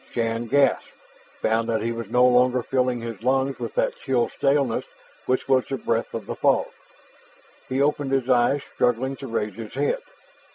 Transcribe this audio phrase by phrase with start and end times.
[0.09, 0.89] Shann gasped,
[1.41, 4.85] found that he was no longer filling his lungs with that chill staleness
[5.27, 6.65] which was the breath of the fog.
[7.69, 9.99] He opened his eyes, struggling to raise his head.